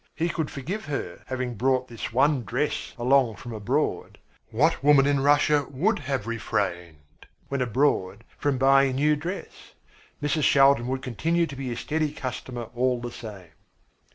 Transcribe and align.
He 0.15 0.29
could 0.29 0.49
forgive 0.49 0.85
her 0.85 1.21
having 1.27 1.53
brought 1.53 1.87
this 1.87 2.11
one 2.11 2.43
dress 2.43 2.93
along 2.97 3.35
from 3.35 3.53
abroad. 3.53 4.17
What 4.49 4.83
woman 4.83 5.05
in 5.05 5.19
Russia 5.19 5.67
would 5.69 5.99
have 5.99 6.25
refrained, 6.25 7.27
when 7.49 7.61
abroad, 7.61 8.23
from 8.35 8.57
buying 8.57 8.89
a 8.89 8.93
new 8.95 9.15
dress? 9.15 9.75
Mrs. 10.19 10.41
Shaldin 10.41 10.87
would 10.87 11.03
continue 11.03 11.45
to 11.45 11.55
be 11.55 11.67
his 11.67 11.81
steady 11.81 12.11
customer 12.11 12.69
all 12.73 12.99
the 12.99 13.11
same. 13.11 13.51